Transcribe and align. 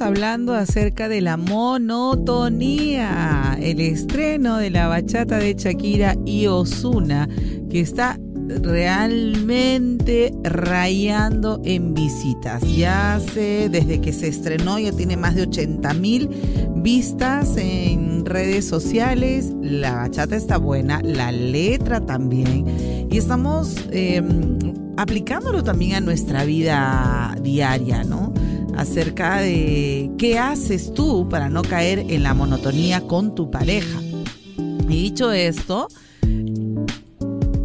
Hablando 0.00 0.52
acerca 0.54 1.08
de 1.08 1.20
la 1.20 1.36
monotonía, 1.36 3.06
el 3.60 3.80
estreno 3.80 4.58
de 4.58 4.70
la 4.70 4.88
bachata 4.88 5.38
de 5.38 5.54
Shakira 5.54 6.16
y 6.26 6.48
Osuna, 6.48 7.28
que 7.70 7.78
está 7.80 8.18
realmente 8.48 10.34
rayando 10.42 11.60
en 11.64 11.94
visitas. 11.94 12.64
Ya 12.76 13.20
sé, 13.32 13.68
desde 13.70 14.00
que 14.00 14.12
se 14.12 14.26
estrenó 14.26 14.80
ya 14.80 14.90
tiene 14.90 15.16
más 15.16 15.36
de 15.36 15.42
80 15.42 15.94
mil 15.94 16.30
vistas 16.74 17.56
en 17.56 18.26
redes 18.26 18.66
sociales. 18.66 19.52
La 19.62 19.94
bachata 19.94 20.34
está 20.34 20.58
buena, 20.58 21.00
la 21.02 21.30
letra 21.30 22.00
también. 22.00 23.06
Y 23.08 23.18
estamos 23.18 23.76
em, 23.92 24.58
aplicándolo 24.96 25.62
también 25.62 25.94
a 25.94 26.00
nuestra 26.00 26.44
vida 26.44 27.36
diaria, 27.40 28.02
¿no? 28.02 28.34
Acerca 28.76 29.40
de 29.40 30.10
qué 30.18 30.38
haces 30.38 30.92
tú 30.92 31.28
para 31.28 31.48
no 31.48 31.62
caer 31.62 32.00
en 32.08 32.22
la 32.22 32.34
monotonía 32.34 33.00
con 33.00 33.34
tu 33.34 33.50
pareja. 33.50 34.00
Y 34.88 35.02
dicho 35.02 35.32
esto, 35.32 35.88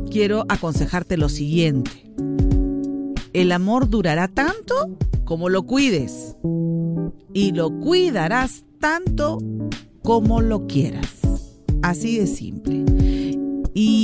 quiero 0.09 0.45
aconsejarte 0.49 1.17
lo 1.17 1.29
siguiente. 1.29 1.91
El 3.33 3.51
amor 3.51 3.89
durará 3.89 4.27
tanto 4.27 4.97
como 5.23 5.49
lo 5.49 5.63
cuides 5.63 6.35
y 7.33 7.51
lo 7.53 7.71
cuidarás 7.79 8.63
tanto 8.79 9.37
como 10.03 10.41
lo 10.41 10.67
quieras. 10.67 11.19
Así 11.81 12.17
de 12.17 12.27
simple. 12.27 12.83
Y 13.73 14.00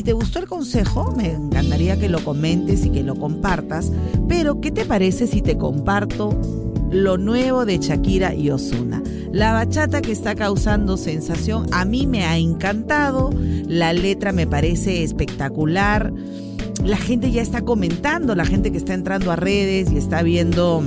si 0.00 0.04
te 0.04 0.12
gustó 0.14 0.38
el 0.38 0.46
consejo, 0.46 1.12
me 1.14 1.32
encantaría 1.32 1.98
que 1.98 2.08
lo 2.08 2.24
comentes 2.24 2.86
y 2.86 2.88
que 2.88 3.02
lo 3.02 3.16
compartas, 3.16 3.92
pero 4.28 4.58
¿qué 4.62 4.70
te 4.70 4.86
parece 4.86 5.26
si 5.26 5.42
te 5.42 5.58
comparto 5.58 6.40
lo 6.90 7.18
nuevo 7.18 7.66
de 7.66 7.76
Shakira 7.76 8.34
y 8.34 8.48
Osuna? 8.48 9.02
La 9.30 9.52
bachata 9.52 10.00
que 10.00 10.12
está 10.12 10.34
causando 10.34 10.96
sensación 10.96 11.66
a 11.72 11.84
mí 11.84 12.06
me 12.06 12.24
ha 12.24 12.38
encantado, 12.38 13.28
la 13.66 13.92
letra 13.92 14.32
me 14.32 14.46
parece 14.46 15.04
espectacular, 15.04 16.14
la 16.82 16.96
gente 16.96 17.30
ya 17.30 17.42
está 17.42 17.60
comentando, 17.60 18.34
la 18.34 18.46
gente 18.46 18.72
que 18.72 18.78
está 18.78 18.94
entrando 18.94 19.30
a 19.30 19.36
redes 19.36 19.92
y 19.92 19.98
está 19.98 20.22
viendo 20.22 20.82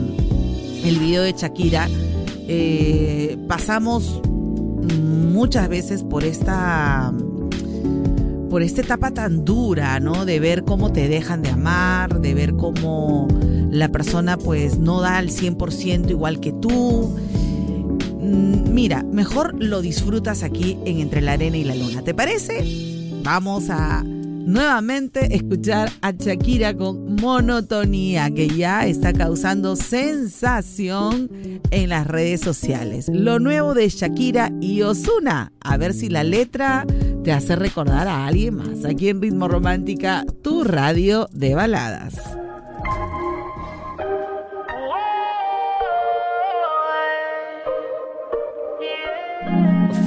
el 0.84 0.98
video 0.98 1.22
de 1.22 1.34
Shakira, 1.34 1.88
eh, 2.48 3.38
pasamos 3.48 4.22
muchas 4.24 5.70
veces 5.70 6.04
por 6.04 6.24
esta 6.24 7.14
por 8.54 8.62
esta 8.62 8.82
etapa 8.82 9.10
tan 9.10 9.46
dura, 9.46 10.00
¿no? 10.00 10.26
De 10.26 10.40
ver 10.40 10.64
cómo 10.64 10.94
te 10.94 11.08
dejan 11.08 11.42
de 11.42 11.50
amar, 11.50 12.22
de 12.22 12.36
ver 12.36 12.54
cómo 12.54 13.28
la 13.72 13.90
persona 13.90 14.38
pues 14.38 14.78
no 14.78 15.02
da 15.02 15.18
al 15.18 15.30
100% 15.30 16.12
igual 16.12 16.40
que 16.40 16.52
tú. 16.52 17.18
Mm, 18.20 18.72
mira, 18.72 19.02
mejor 19.12 19.56
lo 19.58 19.82
disfrutas 19.82 20.44
aquí 20.44 20.78
en 20.86 21.00
Entre 21.00 21.22
la 21.22 21.32
Arena 21.32 21.58
y 21.58 21.64
la 21.64 21.74
Luna. 21.74 22.04
¿Te 22.04 22.14
parece? 22.14 22.64
Vamos 23.24 23.72
a 23.72 24.04
nuevamente 24.06 25.36
escuchar 25.36 25.92
a 26.02 26.12
Shakira 26.12 26.76
con 26.76 27.16
monotonía 27.16 28.30
que 28.30 28.50
ya 28.50 28.86
está 28.86 29.14
causando 29.14 29.76
sensación 29.76 31.28
en 31.72 31.90
las 31.90 32.06
redes 32.06 32.42
sociales. 32.42 33.10
Lo 33.12 33.40
nuevo 33.40 33.74
de 33.74 33.90
Shakira 33.90 34.52
y 34.62 34.84
Osuna. 34.84 35.52
A 35.60 35.78
ver 35.78 35.96
si 35.96 36.08
la 36.10 36.24
letra 36.24 36.86
te 37.24 37.32
hace 37.32 37.56
recordar 37.56 38.08
a 38.08 38.26
alguien 38.28 38.56
más. 38.56 38.86
Aquí 38.86 39.10
en 39.10 39.22
Ritmo 39.22 39.48
Romántica, 39.48 40.26
tu 40.42 40.64
radio 40.64 41.28
de 41.32 41.56
baladas. 41.56 42.16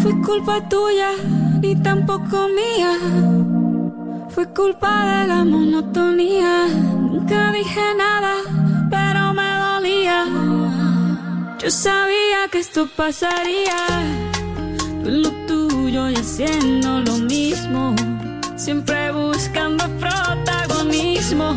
fue 0.02 0.20
culpa 0.22 0.68
tuya 0.68 1.10
ni 1.60 1.74
tampoco 1.82 2.46
mía 2.48 2.92
fue 4.36 4.46
culpa 4.52 5.20
de 5.20 5.28
la 5.28 5.44
monotonía. 5.46 6.66
Nunca 6.68 7.52
dije 7.52 7.80
nada, 7.96 8.34
pero 8.90 9.32
me 9.32 9.50
dolía. 9.66 10.26
Yo 11.58 11.70
sabía 11.70 12.46
que 12.52 12.58
esto 12.58 12.86
pasaría. 12.94 13.78
Tú 15.02 15.10
lo 15.10 15.30
tuyo 15.86 16.10
y 16.10 16.16
haciendo 16.16 17.00
lo 17.00 17.16
mismo. 17.18 17.94
Siempre 18.56 19.12
buscando 19.12 19.84
protagonismo. 20.00 21.56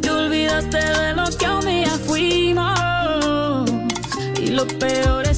Te 0.00 0.10
olvidaste 0.10 0.78
de 0.78 1.14
lo 1.14 1.24
que 1.38 1.48
un 1.48 1.64
día 1.64 1.90
fuimos. 2.08 3.70
Y 4.42 4.48
lo 4.48 4.66
peor 4.66 5.24
es 5.28 5.37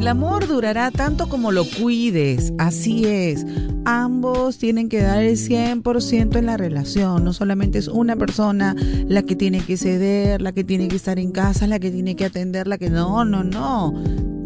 El 0.00 0.08
amor 0.08 0.48
durará 0.48 0.90
tanto 0.90 1.28
como 1.28 1.52
lo 1.52 1.66
cuides, 1.66 2.54
así 2.56 3.04
es. 3.04 3.44
Ambos 3.84 4.56
tienen 4.56 4.88
que 4.88 5.02
dar 5.02 5.22
el 5.22 5.36
100% 5.36 6.36
en 6.38 6.46
la 6.46 6.56
relación, 6.56 7.22
no 7.22 7.34
solamente 7.34 7.78
es 7.78 7.86
una 7.86 8.16
persona 8.16 8.74
la 9.08 9.22
que 9.22 9.36
tiene 9.36 9.60
que 9.60 9.76
ceder, 9.76 10.40
la 10.40 10.52
que 10.52 10.64
tiene 10.64 10.88
que 10.88 10.96
estar 10.96 11.18
en 11.18 11.32
casa, 11.32 11.66
la 11.66 11.78
que 11.78 11.90
tiene 11.90 12.16
que 12.16 12.24
atender, 12.24 12.66
la 12.66 12.78
que 12.78 12.88
no, 12.88 13.26
no, 13.26 13.44
no. 13.44 13.92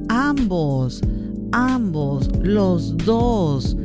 Ambos, 0.09 1.01
ambos, 1.53 2.29
los 2.43 2.97
dos. 2.97 3.77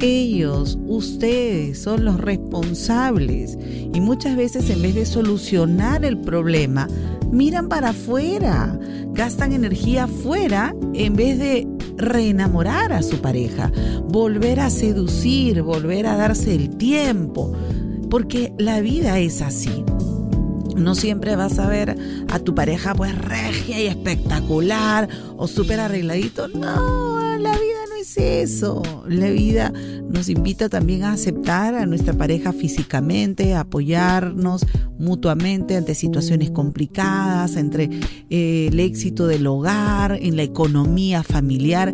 Ellos, 0.00 0.78
ustedes 0.86 1.80
son 1.80 2.04
los 2.04 2.20
responsables 2.20 3.56
y 3.94 3.98
muchas 4.02 4.36
veces 4.36 4.68
en 4.68 4.82
vez 4.82 4.94
de 4.94 5.06
solucionar 5.06 6.04
el 6.04 6.18
problema, 6.18 6.86
miran 7.34 7.68
para 7.68 7.90
afuera, 7.90 8.78
gastan 9.12 9.52
energía 9.52 10.04
afuera 10.04 10.74
en 10.94 11.14
vez 11.16 11.38
de 11.38 11.66
reenamorar 11.96 12.92
a 12.92 13.02
su 13.02 13.18
pareja, 13.18 13.70
volver 14.08 14.60
a 14.60 14.70
seducir, 14.70 15.62
volver 15.62 16.06
a 16.06 16.16
darse 16.16 16.54
el 16.54 16.76
tiempo, 16.76 17.52
porque 18.08 18.52
la 18.58 18.80
vida 18.80 19.18
es 19.18 19.42
así. 19.42 19.84
No 20.76 20.94
siempre 20.94 21.36
vas 21.36 21.58
a 21.58 21.68
ver 21.68 21.96
a 22.28 22.38
tu 22.40 22.54
pareja 22.54 22.94
pues 22.94 23.16
regia 23.16 23.80
y 23.80 23.86
espectacular 23.86 25.08
o 25.36 25.46
súper 25.46 25.80
arregladito. 25.80 26.48
No, 26.48 27.38
la 27.38 27.52
vida 27.52 27.73
es 28.04 28.16
eso. 28.18 28.82
La 29.08 29.30
vida 29.30 29.72
nos 30.08 30.28
invita 30.28 30.68
también 30.68 31.02
a 31.04 31.12
aceptar 31.12 31.74
a 31.74 31.86
nuestra 31.86 32.12
pareja 32.14 32.52
físicamente, 32.52 33.54
a 33.54 33.60
apoyarnos 33.60 34.66
mutuamente 34.98 35.76
ante 35.76 35.94
situaciones 35.94 36.50
complicadas, 36.50 37.56
entre 37.56 37.90
eh, 38.30 38.68
el 38.70 38.78
éxito 38.80 39.26
del 39.26 39.46
hogar, 39.46 40.18
en 40.20 40.36
la 40.36 40.42
economía 40.42 41.22
familiar. 41.22 41.92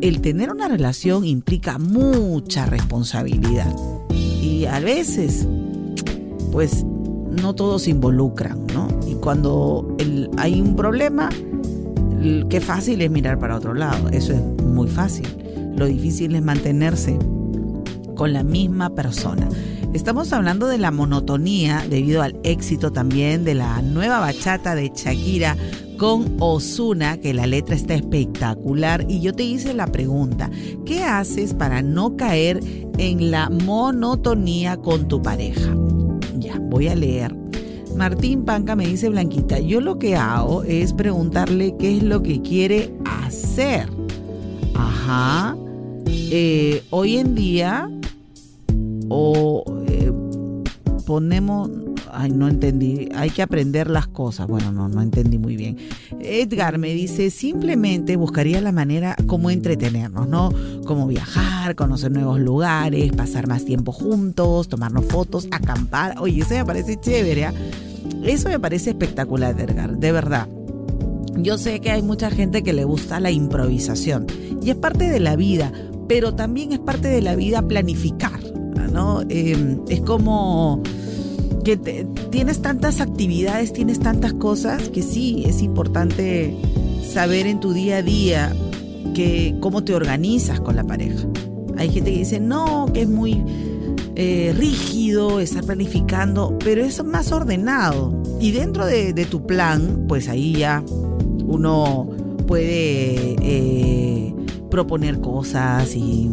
El 0.00 0.20
tener 0.20 0.50
una 0.50 0.68
relación 0.68 1.24
implica 1.24 1.78
mucha 1.78 2.66
responsabilidad. 2.66 3.74
Y 4.42 4.64
a 4.64 4.80
veces, 4.80 5.46
pues 6.52 6.84
no 7.30 7.54
todos 7.54 7.82
se 7.82 7.90
involucran, 7.90 8.66
¿no? 8.74 8.88
Y 9.06 9.14
cuando 9.14 9.94
el- 9.98 10.30
hay 10.38 10.60
un 10.60 10.74
problema, 10.74 11.28
qué 12.48 12.60
fácil 12.60 13.00
es 13.02 13.10
mirar 13.10 13.38
para 13.38 13.56
otro 13.56 13.72
lado, 13.74 14.08
eso 14.10 14.32
es 14.32 14.40
muy 14.64 14.88
fácil. 14.88 15.26
Lo 15.76 15.86
difícil 15.86 16.34
es 16.34 16.42
mantenerse 16.42 17.18
con 18.16 18.32
la 18.32 18.42
misma 18.42 18.90
persona. 18.90 19.48
Estamos 19.92 20.32
hablando 20.32 20.68
de 20.68 20.78
la 20.78 20.92
monotonía 20.92 21.84
debido 21.88 22.22
al 22.22 22.38
éxito 22.44 22.92
también 22.92 23.44
de 23.44 23.54
la 23.54 23.82
nueva 23.82 24.20
bachata 24.20 24.74
de 24.76 24.92
Shakira 24.94 25.56
con 25.96 26.36
Osuna, 26.38 27.18
que 27.18 27.34
la 27.34 27.46
letra 27.46 27.74
está 27.74 27.94
espectacular. 27.94 29.04
Y 29.08 29.20
yo 29.20 29.32
te 29.32 29.42
hice 29.42 29.74
la 29.74 29.88
pregunta, 29.88 30.48
¿qué 30.86 31.02
haces 31.02 31.54
para 31.54 31.82
no 31.82 32.16
caer 32.16 32.60
en 32.98 33.30
la 33.30 33.50
monotonía 33.50 34.76
con 34.76 35.08
tu 35.08 35.20
pareja? 35.22 35.74
Ya, 36.38 36.58
voy 36.58 36.86
a 36.88 36.94
leer. 36.94 37.34
Martín 37.96 38.44
Panca 38.44 38.76
me 38.76 38.86
dice, 38.86 39.08
Blanquita, 39.08 39.58
yo 39.58 39.80
lo 39.80 39.98
que 39.98 40.14
hago 40.14 40.62
es 40.62 40.92
preguntarle 40.92 41.74
qué 41.78 41.96
es 41.96 42.02
lo 42.02 42.22
que 42.22 42.40
quiere 42.40 42.94
hacer. 43.04 43.88
Ajá. 44.74 45.56
Eh, 46.32 46.84
hoy 46.90 47.16
en 47.16 47.34
día, 47.34 47.90
o 49.08 49.64
eh, 49.88 50.12
ponemos, 51.04 51.68
ay, 52.12 52.30
no 52.30 52.46
entendí, 52.46 53.08
hay 53.16 53.30
que 53.30 53.42
aprender 53.42 53.90
las 53.90 54.06
cosas. 54.06 54.46
Bueno, 54.46 54.70
no, 54.70 54.88
no 54.88 55.02
entendí 55.02 55.38
muy 55.38 55.56
bien. 55.56 55.76
Edgar 56.20 56.78
me 56.78 56.94
dice, 56.94 57.30
simplemente 57.30 58.14
buscaría 58.14 58.60
la 58.60 58.70
manera 58.70 59.16
como 59.26 59.50
entretenernos, 59.50 60.28
¿no? 60.28 60.52
Como 60.84 61.08
viajar, 61.08 61.74
conocer 61.74 62.12
nuevos 62.12 62.38
lugares, 62.38 63.10
pasar 63.10 63.48
más 63.48 63.64
tiempo 63.64 63.90
juntos, 63.90 64.68
tomarnos 64.68 65.06
fotos, 65.06 65.48
acampar. 65.50 66.14
Oye, 66.20 66.42
eso 66.42 66.54
me 66.54 66.64
parece 66.64 66.96
chévere, 67.00 67.46
¿ah? 67.46 67.54
Eso 68.22 68.50
me 68.50 68.60
parece 68.60 68.90
espectacular, 68.90 69.58
Edgar, 69.58 69.96
de 69.96 70.12
verdad. 70.12 70.46
Yo 71.36 71.58
sé 71.58 71.80
que 71.80 71.90
hay 71.90 72.02
mucha 72.02 72.30
gente 72.30 72.62
que 72.62 72.72
le 72.72 72.84
gusta 72.84 73.18
la 73.18 73.32
improvisación 73.32 74.26
y 74.62 74.70
es 74.70 74.76
parte 74.76 75.08
de 75.08 75.20
la 75.20 75.36
vida, 75.36 75.72
pero 76.10 76.34
también 76.34 76.72
es 76.72 76.80
parte 76.80 77.06
de 77.06 77.22
la 77.22 77.36
vida 77.36 77.62
planificar, 77.62 78.40
¿no? 78.92 79.22
Eh, 79.28 79.76
es 79.88 80.00
como 80.00 80.82
que 81.64 81.76
tienes 81.76 82.60
tantas 82.60 83.00
actividades, 83.00 83.72
tienes 83.72 84.00
tantas 84.00 84.32
cosas 84.32 84.88
que 84.88 85.02
sí, 85.02 85.44
es 85.46 85.62
importante 85.62 86.56
saber 87.08 87.46
en 87.46 87.60
tu 87.60 87.72
día 87.72 87.98
a 87.98 88.02
día 88.02 88.52
que 89.14 89.54
cómo 89.60 89.84
te 89.84 89.94
organizas 89.94 90.58
con 90.58 90.74
la 90.74 90.82
pareja. 90.82 91.28
Hay 91.76 91.90
gente 91.90 92.10
que 92.10 92.18
dice, 92.18 92.40
no, 92.40 92.90
que 92.92 93.02
es 93.02 93.08
muy 93.08 93.44
eh, 94.16 94.52
rígido 94.58 95.38
estar 95.38 95.62
planificando, 95.62 96.58
pero 96.58 96.84
es 96.84 97.04
más 97.04 97.30
ordenado. 97.30 98.20
Y 98.40 98.50
dentro 98.50 98.84
de, 98.84 99.12
de 99.12 99.26
tu 99.26 99.46
plan, 99.46 100.06
pues 100.08 100.28
ahí 100.28 100.54
ya 100.54 100.82
uno 101.46 102.08
puede 102.48 103.36
eh, 103.42 103.99
proponer 104.70 105.20
cosas 105.20 105.94
y 105.94 106.30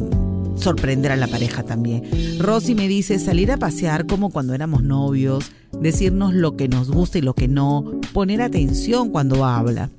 sorprender 0.55 1.11
a 1.11 1.15
la 1.15 1.27
pareja 1.27 1.63
también. 1.63 2.03
Rosy 2.39 2.75
me 2.75 2.87
dice 2.87 3.19
salir 3.19 3.51
a 3.51 3.57
pasear 3.57 4.05
como 4.05 4.29
cuando 4.29 4.53
éramos 4.53 4.83
novios, 4.83 5.51
decirnos 5.81 6.33
lo 6.33 6.55
que 6.55 6.67
nos 6.67 6.89
gusta 6.89 7.17
y 7.17 7.21
lo 7.21 7.33
que 7.33 7.47
no, 7.47 7.99
poner 8.13 8.41
atención 8.41 9.09
cuando 9.09 9.45
habla. 9.45 9.89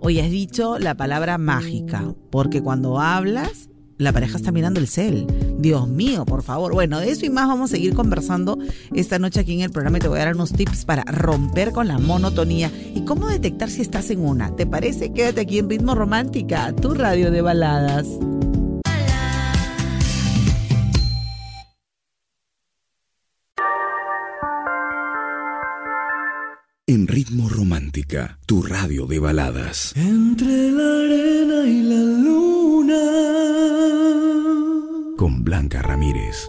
Hoy 0.00 0.18
has 0.18 0.30
dicho 0.30 0.78
la 0.78 0.96
palabra 0.96 1.38
mágica, 1.38 2.14
porque 2.30 2.60
cuando 2.60 2.98
hablas, 2.98 3.68
la 4.02 4.12
pareja 4.12 4.36
está 4.36 4.52
mirando 4.52 4.80
el 4.80 4.88
cel. 4.88 5.26
Dios 5.58 5.88
mío, 5.88 6.24
por 6.24 6.42
favor. 6.42 6.72
Bueno, 6.72 7.00
de 7.00 7.10
eso 7.10 7.26
y 7.26 7.30
más 7.30 7.48
vamos 7.48 7.70
a 7.70 7.76
seguir 7.76 7.94
conversando 7.94 8.58
esta 8.94 9.18
noche 9.18 9.40
aquí 9.40 9.54
en 9.54 9.60
el 9.60 9.70
programa 9.70 9.98
y 9.98 10.00
te 10.00 10.08
voy 10.08 10.18
a 10.18 10.24
dar 10.24 10.34
unos 10.34 10.52
tips 10.52 10.84
para 10.84 11.04
romper 11.04 11.72
con 11.72 11.88
la 11.88 11.98
monotonía 11.98 12.70
y 12.94 13.04
cómo 13.04 13.28
detectar 13.28 13.70
si 13.70 13.82
estás 13.82 14.10
en 14.10 14.20
una. 14.20 14.54
¿Te 14.56 14.66
parece? 14.66 15.12
Quédate 15.12 15.42
aquí 15.42 15.58
en 15.58 15.70
Ritmo 15.70 15.94
Romántica, 15.94 16.74
tu 16.74 16.94
radio 16.94 17.30
de 17.30 17.42
baladas. 17.42 18.06
En 26.86 27.06
Ritmo 27.08 27.48
Romántica, 27.48 28.38
tu 28.44 28.62
radio 28.62 29.06
de 29.06 29.18
baladas. 29.18 29.94
Entre 29.96 30.70
la 30.72 31.04
arena 31.04 31.66
y 31.66 31.82
la 31.84 31.94
luna. 31.94 32.51
Con 35.22 35.44
Blanca 35.44 35.80
Ramírez. 35.80 36.48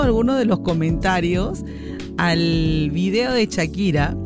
Leyendo 0.00 0.02
algunos 0.02 0.38
de 0.38 0.44
los 0.44 0.60
comentarios 0.60 1.64
al 2.16 2.90
video 2.90 3.32
de 3.32 3.46
Shakira 3.46 4.16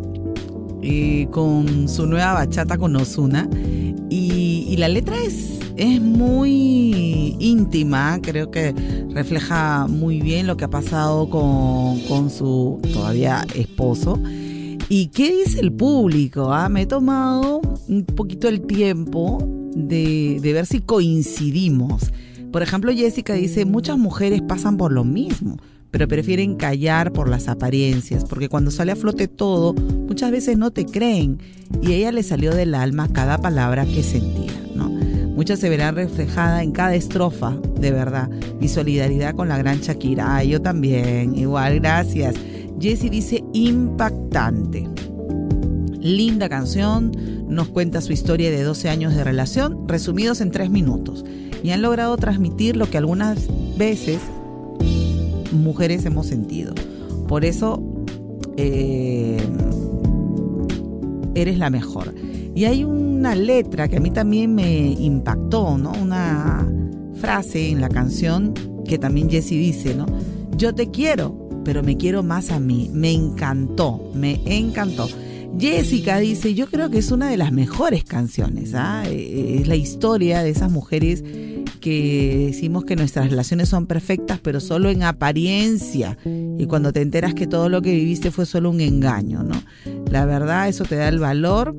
eh, 0.83 1.27
con 1.31 1.89
su 1.89 2.07
nueva 2.07 2.35
bachata 2.35 2.79
con 2.79 2.95
Ozuna. 2.97 3.49
Y, 4.11 4.77
la 4.77 4.89
letra 4.89 5.17
es, 5.23 5.61
es 5.77 6.01
muy 6.01 7.37
íntima, 7.39 8.19
creo 8.21 8.51
que 8.51 8.75
refleja 9.11 9.87
muy 9.89 10.21
bien 10.21 10.47
lo 10.47 10.57
que 10.57 10.65
ha 10.65 10.71
pasado 10.71 11.31
con, 11.31 12.01
con 12.01 12.29
su 12.31 12.81
todavía 12.93 13.47
esposo. 13.55 14.21
¿Y 14.89 15.07
qué 15.09 15.31
dice 15.31 15.61
el 15.61 15.73
público? 15.73 16.53
Ah? 16.53 16.69
Me 16.69 16.83
he 16.83 16.87
tomado 16.87 17.61
un 17.89 18.05
poquito 18.05 18.49
el 18.49 18.63
tiempo 18.63 19.39
de, 19.75 20.39
de 20.41 20.53
ver 20.53 20.67
si 20.67 20.81
coincidimos. 20.81 22.13
Por 22.55 22.63
ejemplo, 22.63 22.93
Jessica 22.93 23.33
dice, 23.33 23.65
muchas 23.65 23.99
mujeres 23.99 24.41
pasan 24.41 24.77
por 24.77 24.93
lo 24.93 25.03
mismo, 25.03 25.57
pero 25.91 26.07
prefieren 26.07 26.55
callar 26.55 27.13
por 27.13 27.29
las 27.29 27.49
apariencias, 27.49 28.25
porque 28.25 28.49
cuando 28.49 28.71
sale 28.71 28.93
a 28.93 28.97
flote 28.97 29.27
todo, 29.27 29.75
muchas 29.75 30.31
veces 30.31 30.57
no 30.57 30.71
te 30.71 30.87
creen. 30.87 31.41
Y 31.83 31.91
a 31.91 31.97
ella 31.97 32.13
le 32.13 32.23
salió 32.23 32.55
del 32.55 32.77
alma 32.77 33.09
cada 33.13 33.39
palabra 33.39 33.85
que 33.85 34.05
sentía, 34.05 34.53
¿no? 34.73 34.89
Muchas 34.89 35.59
se 35.59 35.69
verán 35.69 35.97
reflejadas 35.97 36.63
en 36.63 36.71
cada 36.71 36.95
estrofa, 36.95 37.59
de 37.81 37.91
verdad. 37.91 38.31
Mi 38.61 38.69
solidaridad 38.69 39.35
con 39.35 39.49
la 39.49 39.59
gran 39.59 39.81
Shakira. 39.81 40.45
yo 40.45 40.63
también, 40.63 41.35
igual, 41.35 41.81
gracias. 41.81 42.37
Jessie 42.79 43.11
dice 43.11 43.43
impactante. 43.53 44.89
Linda 45.99 46.49
canción, 46.49 47.11
nos 47.49 47.67
cuenta 47.67 48.01
su 48.01 48.13
historia 48.13 48.53
de 48.53 48.63
12 48.63 48.91
años 48.91 49.13
de 49.17 49.25
relación, 49.25 49.89
resumidos 49.89 50.41
en 50.41 50.53
3 50.53 50.71
minutos 50.71 51.25
y 51.65 51.71
han 51.71 51.81
logrado 51.81 52.15
transmitir 52.19 52.77
lo 52.77 52.91
que 52.91 52.99
algunas 52.99 53.49
veces 53.79 54.21
mujeres 55.51 56.05
hemos 56.05 56.27
sentido. 56.27 56.75
Por 57.27 57.47
eso 57.47 57.83
eh, 58.59 59.39
eres 61.35 61.57
la 61.57 61.71
mejor. 61.71 62.15
Y 62.55 62.67
hay 62.67 62.85
una 62.85 63.35
letra 63.35 63.89
que 63.89 63.97
a 63.97 64.01
mí 64.01 64.11
también 64.11 64.55
me 64.55 64.93
impactó, 64.93 65.79
¿no? 65.79 65.93
Una 65.93 66.71
frase 67.15 67.71
en 67.71 67.81
la 67.81 67.89
canción 67.89 68.53
que 68.87 68.99
también 68.99 69.31
Jessie 69.31 69.59
dice, 69.59 69.95
¿no? 69.95 70.05
Yo 70.59 70.75
te 70.75 70.91
quiero, 70.91 71.49
pero 71.65 71.83
me 71.83 71.97
quiero 71.97 72.23
más 72.23 72.51
a 72.51 72.61
mí. 72.61 72.91
Me 72.93 73.11
encantó, 73.11 74.13
me 74.15 74.39
encantó. 74.45 75.09
Jessica 75.59 76.19
dice, 76.19 76.53
yo 76.53 76.67
creo 76.67 76.91
que 76.91 76.99
es 76.99 77.11
una 77.11 77.31
de 77.31 77.39
las 77.39 77.53
mejores 77.53 78.05
canciones. 78.05 78.75
¿ah? 78.75 79.05
Eh, 79.07 79.61
es 79.61 79.69
la 79.69 79.77
historia 79.77 80.43
de 80.43 80.51
esas 80.51 80.71
mujeres 80.71 81.25
que 81.85 82.47
decimos 82.47 82.87
que 82.87 82.97
nuestras 82.97 83.29
relaciones 83.29 83.69
son 83.69 83.85
perfectas, 83.85 84.41
pero 84.43 84.59
solo 84.59 84.89
en 84.89 85.03
apariencia. 85.03 86.17
Y 86.25 86.65
cuando 86.65 86.95
te 86.95 87.03
enteras 87.03 87.35
que 87.35 87.47
todo 87.47 87.69
lo 87.69 87.83
que 87.83 87.93
viviste 87.93 88.31
fue 88.31 88.47
solo 88.47 88.71
un 88.71 88.81
engaño, 88.81 89.43
¿no? 89.43 89.63
La 90.11 90.25
verdad, 90.25 90.67
eso 90.67 90.85
te 90.85 90.97
da 90.97 91.09
el 91.09 91.19
valor 91.19 91.77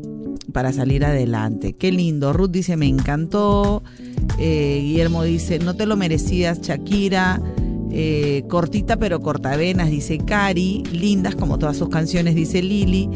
para 0.54 0.72
salir 0.72 1.04
adelante. 1.06 1.74
Qué 1.74 1.92
lindo. 1.92 2.34
Ruth 2.34 2.52
dice, 2.52 2.78
me 2.78 2.86
encantó. 2.86 3.82
Eh, 4.38 4.78
Guillermo 4.84 5.24
dice, 5.24 5.58
no 5.58 5.76
te 5.76 5.88
lo 5.88 5.96
merecías, 5.96 6.62
Shakira. 6.62 7.42
Eh, 7.90 8.44
cortita 8.48 8.98
pero 8.98 9.22
cortavenas, 9.22 9.90
dice 9.90 10.20
Cari. 10.20 10.84
Lindas 10.92 11.36
como 11.36 11.58
todas 11.58 11.78
sus 11.78 11.90
canciones, 11.90 12.36
dice 12.36 12.62
Lili. 12.62 13.10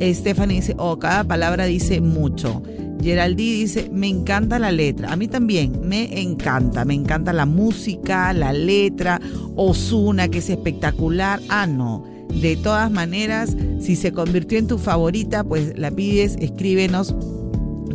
Stephanie 0.00 0.56
dice, 0.56 0.74
oh, 0.76 0.98
cada 0.98 1.22
palabra 1.22 1.66
dice 1.66 2.00
mucho. 2.00 2.64
Geraldine 3.02 3.58
dice, 3.58 3.90
me 3.92 4.08
encanta 4.08 4.58
la 4.58 4.70
letra. 4.70 5.12
A 5.12 5.16
mí 5.16 5.28
también, 5.28 5.80
me 5.82 6.20
encanta. 6.20 6.84
Me 6.84 6.94
encanta 6.94 7.32
la 7.32 7.46
música, 7.46 8.32
la 8.32 8.52
letra. 8.52 9.20
Osuna, 9.56 10.28
que 10.28 10.38
es 10.38 10.50
espectacular. 10.50 11.40
Ah, 11.48 11.66
no. 11.66 12.04
De 12.40 12.56
todas 12.56 12.90
maneras, 12.90 13.56
si 13.80 13.96
se 13.96 14.12
convirtió 14.12 14.58
en 14.58 14.66
tu 14.66 14.78
favorita, 14.78 15.44
pues 15.44 15.76
la 15.76 15.90
pides, 15.90 16.36
escríbenos. 16.40 17.14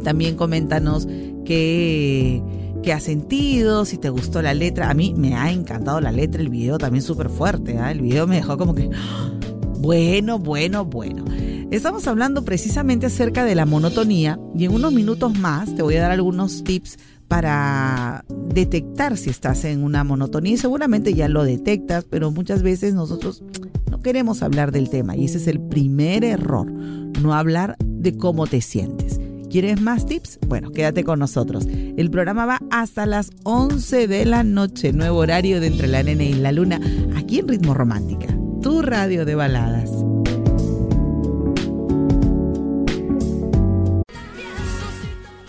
También 0.03 0.35
coméntanos 0.35 1.07
qué, 1.45 2.41
qué 2.83 2.93
has 2.93 3.03
sentido, 3.03 3.85
si 3.85 3.97
te 3.97 4.09
gustó 4.09 4.41
la 4.41 4.53
letra. 4.53 4.89
A 4.89 4.93
mí 4.93 5.13
me 5.17 5.35
ha 5.35 5.51
encantado 5.51 6.01
la 6.01 6.11
letra, 6.11 6.41
el 6.41 6.49
video 6.49 6.77
también 6.77 7.01
súper 7.01 7.29
fuerte. 7.29 7.77
¿ah? 7.77 7.91
El 7.91 8.01
video 8.01 8.27
me 8.27 8.35
dejó 8.35 8.57
como 8.57 8.75
que, 8.75 8.89
¡ah! 8.93 9.31
bueno, 9.79 10.37
bueno, 10.37 10.85
bueno. 10.85 11.25
Estamos 11.69 12.07
hablando 12.07 12.45
precisamente 12.45 13.07
acerca 13.07 13.43
de 13.43 13.53
la 13.53 13.65
monotonía 13.65 14.39
y 14.55 14.63
en 14.63 14.73
unos 14.73 14.93
minutos 14.93 15.37
más 15.37 15.75
te 15.75 15.81
voy 15.81 15.97
a 15.97 16.01
dar 16.01 16.11
algunos 16.11 16.63
tips 16.63 16.97
para 17.27 18.23
detectar 18.53 19.17
si 19.17 19.29
estás 19.29 19.65
en 19.65 19.83
una 19.83 20.05
monotonía 20.05 20.53
y 20.53 20.57
seguramente 20.57 21.13
ya 21.13 21.27
lo 21.27 21.43
detectas, 21.43 22.05
pero 22.09 22.31
muchas 22.31 22.63
veces 22.63 22.93
nosotros 22.93 23.43
no 23.91 23.99
queremos 23.99 24.43
hablar 24.43 24.71
del 24.71 24.89
tema 24.89 25.17
y 25.17 25.25
ese 25.25 25.39
es 25.39 25.47
el 25.47 25.59
primer 25.59 26.23
error, 26.23 26.71
no 26.71 27.33
hablar 27.33 27.75
de 27.83 28.15
cómo 28.15 28.47
te 28.47 28.61
sientes. 28.61 29.19
¿Quieres 29.49 29.81
más 29.81 30.05
tips? 30.05 30.39
Bueno, 30.47 30.71
quédate 30.71 31.03
con 31.03 31.19
nosotros. 31.19 31.67
El 31.67 32.09
programa 32.09 32.45
va 32.45 32.61
hasta 32.69 33.05
las 33.05 33.31
11 33.43 34.07
de 34.07 34.25
la 34.25 34.43
noche, 34.43 34.93
nuevo 34.93 35.19
horario 35.19 35.59
de 35.59 35.67
Entre 35.67 35.87
la 35.87 36.01
Nena 36.01 36.23
y 36.23 36.33
la 36.33 36.53
Luna, 36.53 36.79
aquí 37.17 37.39
en 37.39 37.47
Ritmo 37.49 37.73
Romántica, 37.73 38.27
tu 38.61 38.81
radio 38.81 39.25
de 39.25 39.35
baladas. 39.35 39.96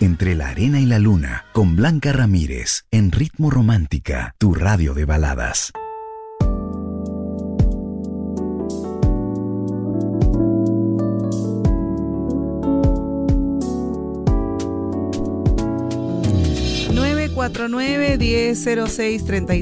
Entre 0.01 0.33
la 0.33 0.47
arena 0.47 0.79
y 0.79 0.85
la 0.85 0.97
luna, 0.97 1.43
con 1.51 1.75
Blanca 1.75 2.13
Ramírez, 2.13 2.85
en 2.89 3.11
Ritmo 3.11 3.49
Romántica, 3.49 4.33
tu 4.37 4.53
radio 4.53 4.93
de 4.93 5.03
baladas. 5.03 5.73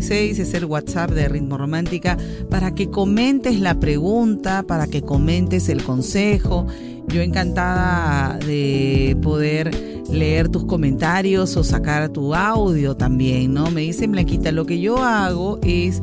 seis 0.02 0.40
es 0.40 0.54
el 0.54 0.66
WhatsApp 0.66 1.12
de 1.12 1.30
Ritmo 1.30 1.58
Romántica 1.58 2.16
para 2.50 2.76
que 2.76 2.92
comentes 2.92 3.60
la 3.60 3.80
pregunta, 3.80 4.64
para 4.64 4.86
que 4.86 5.02
comentes 5.02 5.68
el 5.68 5.84
consejo. 5.84 6.68
Yo 7.08 7.22
encantada 7.22 8.38
de 8.40 9.18
poder 9.22 9.97
leer 10.10 10.50
tus 10.50 10.66
comentarios 10.66 11.56
o 11.58 11.64
sacar 11.64 12.10
tu 12.10 12.34
audio 12.34 12.96
también, 12.96 13.54
¿no? 13.54 13.72
Me 13.72 13.82
dicen, 13.82 14.12
Blanquita, 14.12 14.52
lo 14.52 14.66
que 14.66 14.80
yo 14.80 14.98
hago 14.98 15.60
es 15.64 16.02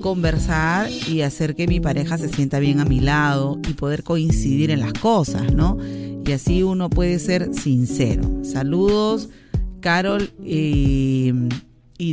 conversar 0.00 0.90
y 1.08 1.20
hacer 1.22 1.54
que 1.54 1.66
mi 1.66 1.80
pareja 1.80 2.18
se 2.18 2.28
sienta 2.28 2.58
bien 2.58 2.80
a 2.80 2.84
mi 2.84 3.00
lado 3.00 3.58
y 3.68 3.74
poder 3.74 4.02
coincidir 4.02 4.70
en 4.70 4.80
las 4.80 4.92
cosas, 4.94 5.52
¿no? 5.52 5.78
Y 6.24 6.32
así 6.32 6.62
uno 6.62 6.90
puede 6.90 7.18
ser 7.18 7.54
sincero. 7.54 8.22
Saludos, 8.42 9.28
Carol 9.80 10.30
y, 10.44 11.32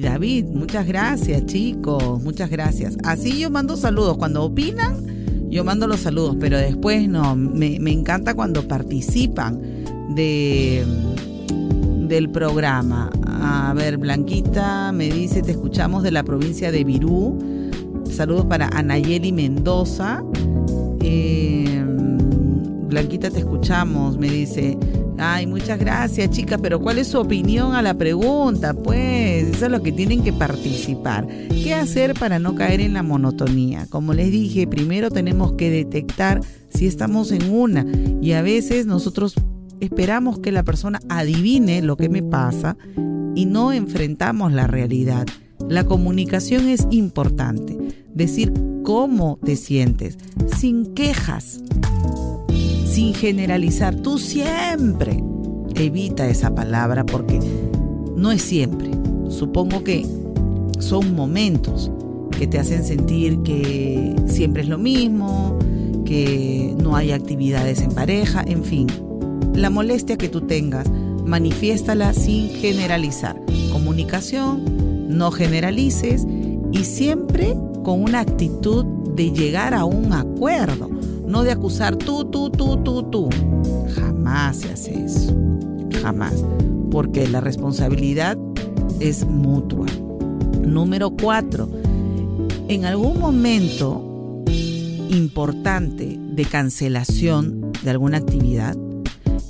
David. 0.02 0.46
Muchas 0.46 0.86
gracias, 0.88 1.46
chicos. 1.46 2.22
Muchas 2.24 2.50
gracias. 2.50 2.98
Así 3.04 3.40
yo 3.40 3.50
mando 3.50 3.78
saludos. 3.78 4.18
Cuando 4.18 4.44
opinan, 4.44 5.50
yo 5.50 5.64
mando 5.64 5.88
los 5.88 6.02
saludos, 6.02 6.36
pero 6.40 6.58
después 6.58 7.08
no. 7.08 7.36
Me, 7.36 7.80
me 7.80 7.92
encanta 7.92 8.34
cuando 8.34 8.68
participan 8.68 9.62
de 10.16 10.86
del 12.08 12.30
programa. 12.30 13.10
A 13.26 13.74
ver, 13.74 13.98
Blanquita 13.98 14.92
me 14.92 15.10
dice, 15.10 15.42
te 15.42 15.52
escuchamos 15.52 16.04
de 16.04 16.12
la 16.12 16.24
provincia 16.24 16.72
de 16.72 16.84
Virú. 16.84 17.38
Saludos 18.10 18.46
para 18.46 18.68
Anayeli 18.70 19.32
Mendoza. 19.32 20.24
Eh, 21.02 21.84
Blanquita, 22.88 23.30
te 23.30 23.40
escuchamos, 23.40 24.18
me 24.18 24.30
dice. 24.30 24.78
Ay, 25.20 25.48
muchas 25.48 25.80
gracias, 25.80 26.30
chicas, 26.30 26.60
pero 26.62 26.80
¿cuál 26.80 27.00
es 27.00 27.08
su 27.08 27.20
opinión 27.20 27.74
a 27.74 27.82
la 27.82 27.96
pregunta? 27.96 28.76
Pues 28.76 29.48
eso 29.48 29.66
es 29.66 29.72
lo 29.72 29.82
que 29.82 29.92
tienen 29.92 30.24
que 30.24 30.32
participar. 30.32 31.28
¿Qué 31.50 31.74
hacer 31.74 32.14
para 32.14 32.38
no 32.38 32.54
caer 32.54 32.82
en 32.82 32.94
la 32.94 33.02
monotonía? 33.02 33.88
Como 33.90 34.14
les 34.14 34.32
dije, 34.32 34.68
primero 34.68 35.10
tenemos 35.10 35.54
que 35.54 35.72
detectar 35.72 36.42
si 36.70 36.86
estamos 36.86 37.32
en 37.32 37.52
una 37.52 37.84
y 38.22 38.34
a 38.34 38.44
veces 38.44 38.86
nosotros 38.86 39.34
esperamos 39.80 40.40
que 40.40 40.52
la 40.52 40.64
persona 40.64 41.00
adivine 41.10 41.82
lo 41.82 41.98
que 41.98 42.10
me 42.10 42.24
pasa 42.24 42.78
y 43.36 43.46
no 43.46 43.72
enfrentamos 43.72 44.52
la 44.52 44.68
realidad. 44.68 45.26
La 45.70 45.84
comunicación 45.86 46.68
es 46.70 46.88
importante. 46.92 47.78
Decir 48.14 48.54
cómo 48.84 49.38
te 49.44 49.56
sientes, 49.56 50.18
sin 50.58 50.94
quejas, 50.94 51.62
sin 52.86 53.14
generalizar. 53.14 53.96
Tú 53.96 54.18
siempre 54.18 55.24
evita 55.76 56.28
esa 56.28 56.56
palabra 56.56 57.06
porque 57.06 57.40
no 58.16 58.32
es 58.32 58.42
siempre. 58.42 58.90
Supongo 59.30 59.84
que 59.84 60.06
son 60.80 61.16
momentos 61.16 61.92
que 62.32 62.48
te 62.48 62.60
hacen 62.60 62.84
sentir 62.84 63.42
que 63.44 64.16
siempre 64.28 64.64
es 64.64 64.70
lo 64.70 64.78
mismo, 64.78 65.58
que 66.06 66.76
no 66.82 66.96
hay 66.96 67.12
actividades 67.12 67.82
en 67.82 67.92
pareja, 67.92 68.44
en 68.48 68.64
fin 68.64 68.88
la 69.58 69.72
molestia 69.72 70.18
que 70.18 70.30
tú 70.30 70.42
tengas, 70.42 70.88
manifiéstala 71.26 72.14
sin 72.14 72.50
generalizar. 72.50 73.42
Comunicación, 73.72 75.18
no 75.18 75.32
generalices 75.32 76.26
y 76.72 76.84
siempre 76.84 77.56
con 77.84 78.04
una 78.04 78.20
actitud 78.20 78.86
de 79.16 79.32
llegar 79.32 79.74
a 79.74 79.84
un 79.84 80.14
acuerdo, 80.14 80.90
no 81.26 81.44
de 81.44 81.52
acusar 81.52 81.96
tú, 81.96 82.26
tú, 82.26 82.52
tú, 82.52 82.78
tú, 82.84 83.04
tú. 83.10 83.30
Jamás 83.96 84.58
se 84.58 84.72
hace 84.72 85.06
eso, 85.06 85.36
jamás, 86.04 86.36
porque 86.92 87.28
la 87.28 87.42
responsabilidad 87.42 88.38
es 89.00 89.26
mutua. 89.26 89.88
Número 90.64 91.10
cuatro, 91.10 91.68
en 92.68 92.86
algún 92.86 93.20
momento 93.20 94.44
importante 95.10 96.20
de 96.20 96.46
cancelación 96.46 97.72
de 97.84 97.90
alguna 97.90 98.18
actividad, 98.18 98.78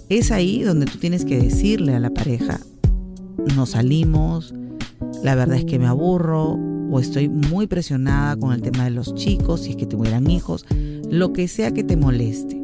es 0.09 0.31
ahí 0.31 0.63
donde 0.63 0.85
tú 0.85 0.97
tienes 0.97 1.25
que 1.25 1.37
decirle 1.37 1.95
a 1.95 1.99
la 1.99 2.11
pareja, 2.11 2.59
no 3.55 3.65
salimos, 3.65 4.53
la 5.23 5.35
verdad 5.35 5.57
es 5.57 5.65
que 5.65 5.79
me 5.79 5.87
aburro 5.87 6.57
o 6.89 6.99
estoy 6.99 7.27
muy 7.27 7.67
presionada 7.67 8.37
con 8.37 8.53
el 8.53 8.61
tema 8.61 8.85
de 8.85 8.91
los 8.91 9.13
chicos, 9.15 9.61
si 9.61 9.71
es 9.71 9.75
que 9.75 9.85
tuvieran 9.85 10.29
hijos, 10.29 10.65
lo 11.09 11.33
que 11.33 11.47
sea 11.47 11.71
que 11.71 11.83
te 11.83 11.97
moleste. 11.97 12.63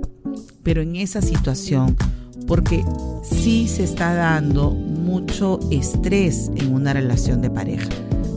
Pero 0.63 0.81
en 0.81 0.95
esa 0.95 1.21
situación, 1.21 1.97
porque 2.47 2.85
sí 3.21 3.67
se 3.67 3.83
está 3.83 4.13
dando 4.13 4.71
mucho 4.71 5.59
estrés 5.71 6.49
en 6.55 6.73
una 6.73 6.93
relación 6.93 7.41
de 7.41 7.49
pareja, 7.49 7.89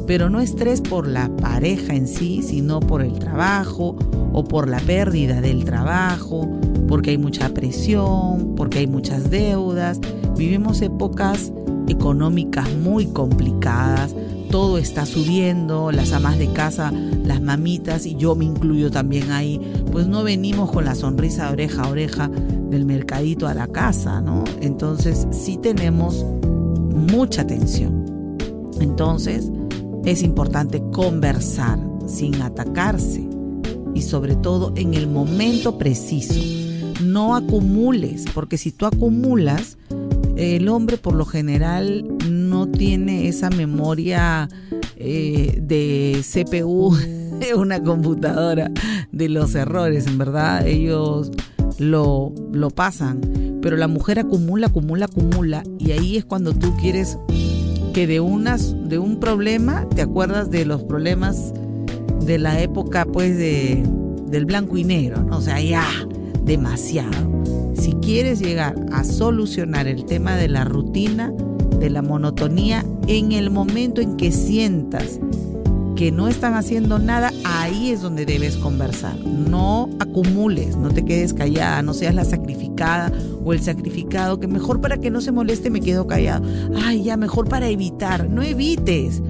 pero 0.09 0.29
no 0.29 0.41
estrés 0.41 0.81
por 0.81 1.07
la 1.07 1.29
pareja 1.37 1.95
en 1.95 2.09
sí, 2.09 2.43
sino 2.43 2.81
por 2.81 3.03
el 3.03 3.19
trabajo 3.19 3.97
o 4.33 4.45
por 4.45 4.69
la 4.69 4.81
pérdida 4.81 5.41
del 5.41 5.65
trabajo, 5.65 6.49
porque 6.89 7.11
hay 7.11 7.19
mucha 7.19 7.49
presión, 7.51 8.55
porque 8.57 8.81
hay 8.81 8.87
muchas 8.87 9.31
deudas. 9.31 10.01
Vivimos 10.37 10.83
épocas 10.83 11.53
económicas 11.89 12.69
muy 12.77 13.07
complicadas, 13.07 14.15
todo 14.51 14.79
está 14.79 15.07
subiendo, 15.07 15.93
las 15.93 16.13
amas 16.13 16.39
de 16.39 16.53
casa, 16.53 16.93
las 17.25 17.41
mamitas, 17.41 18.07
y 18.07 18.17
yo 18.17 18.35
me 18.35 18.45
incluyo 18.45 18.91
también 18.91 19.31
ahí, 19.31 19.61
pues 19.93 20.07
no 20.07 20.23
venimos 20.23 20.71
con 20.71 20.85
la 20.85 20.95
sonrisa 20.95 21.47
de 21.47 21.53
oreja 21.53 21.83
a 21.83 21.89
oreja 21.89 22.31
del 22.71 22.85
mercadito 22.85 23.47
a 23.47 23.55
la 23.55 23.69
casa, 23.69 24.21
¿no? 24.21 24.45
Entonces 24.61 25.27
sí 25.31 25.59
tenemos 25.59 26.25
mucha 26.95 27.47
tensión. 27.47 28.37
Entonces 28.81 29.51
es 30.05 30.23
importante 30.23 30.83
conversar 30.93 31.79
sin 32.07 32.41
atacarse 32.43 33.27
y 33.95 34.03
sobre 34.03 34.37
todo 34.37 34.73
en 34.77 34.95
el 34.95 35.09
momento 35.09 35.79
preciso. 35.79 36.66
No 37.03 37.37
acumules, 37.37 38.25
porque 38.35 38.59
si 38.59 38.73
tú 38.73 38.87
acumulas, 38.87 39.77
el 40.37 40.69
hombre 40.69 40.99
por 40.99 41.15
lo 41.15 41.25
general 41.25 42.07
no 42.31 42.69
tiene 42.69 43.29
esa 43.29 43.51
memoria 43.51 44.49
eh, 44.97 45.59
de 45.63 46.23
CPU 46.23 46.95
de 47.41 47.55
una 47.55 47.83
computadora 47.83 48.71
de 49.13 49.29
los 49.29 49.55
errores, 49.55 50.07
en 50.07 50.19
verdad 50.19 50.67
ellos 50.67 51.31
lo, 51.79 52.33
lo 52.53 52.71
pasan, 52.71 53.21
pero 53.63 53.77
la 53.77 53.89
mujer 53.89 54.19
acumula, 54.19 54.69
acumula, 54.69 55.07
acumula 55.07 55.63
y 55.79 55.93
ahí 55.93 56.17
es 56.17 56.25
cuando 56.25 56.55
tú 56.55 56.75
quieres 56.77 57.19
que 57.93 58.07
de, 58.07 58.21
unas, 58.21 58.75
de 58.89 58.99
un 58.99 59.21
problema 59.21 59.89
te 59.89 60.03
acuerdas 60.03 60.51
de 60.51 60.67
los 60.67 60.83
problemas 60.85 61.53
de 62.25 62.39
la 62.39 62.61
época 62.61 63.07
pues 63.07 63.37
de, 63.37 63.83
del 64.29 64.45
blanco 64.45 64.77
y 64.77 64.85
negro, 64.85 65.23
¿no? 65.23 65.39
o 65.39 65.41
sea, 65.41 65.61
ya 65.61 65.83
demasiado. 66.47 67.45
Si 67.75 67.93
quieres 67.95 68.41
llegar 68.41 68.75
a 68.93 69.05
solucionar 69.05 69.87
el 69.87 70.07
tema 70.07 70.37
de 70.37 70.49
la 70.49 70.65
rutina, 70.65 71.33
de 71.79 71.91
la 71.91 72.01
monotonía, 72.01 72.85
en 73.07 73.33
el 73.33 73.51
momento 73.51 74.01
en 74.01 74.17
que 74.17 74.33
sientas 74.33 75.21
que 75.97 76.13
no 76.13 76.29
están 76.29 76.55
haciendo 76.55 76.99
nada, 76.99 77.33
ahí 77.45 77.91
es 77.91 78.03
donde 78.03 78.27
debes 78.27 78.57
conversar. 78.57 79.17
No 79.19 79.89
acumules, 79.99 80.77
no 80.77 80.91
te 80.91 81.05
quedes 81.05 81.35
callada, 81.35 81.83
no 81.83 81.95
seas 81.95 82.15
la 82.15 82.25
sacrificada 82.25 83.11
o 83.45 83.53
el 83.53 83.61
sacrificado, 83.61 84.39
que 84.39 84.47
mejor 84.47 84.81
para 84.81 84.99
que 84.99 85.11
no 85.11 85.21
se 85.21 85.33
moleste 85.33 85.71
me 85.71 85.81
quedo 85.81 86.07
callado. 86.07 86.47
Ay, 86.77 87.03
ya, 87.03 87.17
mejor 87.17 87.49
para 87.49 87.69
evitar. 87.69 88.29
No 88.29 88.43
evites, 88.43 89.23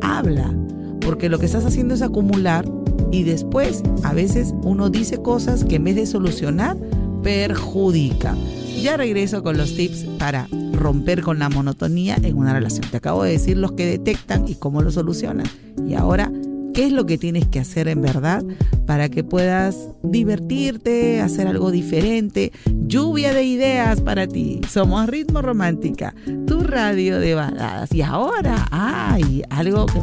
habla, 0.00 0.52
porque 1.00 1.28
lo 1.28 1.38
que 1.38 1.46
estás 1.46 1.64
haciendo 1.66 1.94
es 1.94 2.02
acumular 2.02 2.64
y 3.10 3.22
después 3.22 3.82
a 4.02 4.12
veces 4.12 4.54
uno 4.62 4.90
dice 4.90 5.18
cosas 5.22 5.64
que 5.64 5.76
en 5.76 5.84
vez 5.84 5.96
de 5.96 6.06
solucionar, 6.06 6.76
perjudica. 7.22 8.36
Ya 8.80 8.96
regreso 8.96 9.42
con 9.42 9.56
los 9.56 9.74
tips 9.74 10.04
para 10.18 10.46
romper 10.72 11.22
con 11.22 11.38
la 11.38 11.48
monotonía 11.48 12.16
en 12.22 12.36
una 12.36 12.52
relación. 12.52 12.86
Te 12.90 12.98
acabo 12.98 13.22
de 13.22 13.32
decir 13.32 13.56
los 13.56 13.72
que 13.72 13.86
detectan 13.86 14.46
y 14.46 14.54
cómo 14.54 14.82
lo 14.82 14.90
solucionan. 14.90 15.46
Y 15.88 15.94
ahora, 15.94 16.30
¿qué 16.74 16.86
es 16.86 16.92
lo 16.92 17.06
que 17.06 17.16
tienes 17.16 17.48
que 17.48 17.60
hacer 17.60 17.88
en 17.88 18.02
verdad 18.02 18.44
para 18.86 19.08
que 19.08 19.24
puedas 19.24 19.88
divertirte, 20.02 21.20
hacer 21.22 21.46
algo 21.46 21.70
diferente? 21.70 22.52
Lluvia 22.86 23.32
de 23.32 23.44
ideas 23.44 24.02
para 24.02 24.26
ti. 24.26 24.60
Somos 24.68 25.06
Ritmo 25.06 25.40
Romántica, 25.40 26.14
tu 26.46 26.60
radio 26.60 27.18
de 27.20 27.34
baladas. 27.34 27.92
Y 27.92 28.02
ahora, 28.02 28.68
hay 28.70 29.42
algo 29.48 29.86
que... 29.86 30.00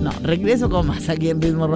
No, 0.00 0.12
regreso 0.22 0.70
con 0.70 0.86
más 0.86 1.08
aquí 1.08 1.28
en 1.28 1.42
Ritmo 1.42 1.58
Romántica. 1.58 1.75